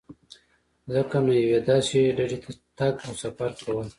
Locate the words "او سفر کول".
3.05-3.87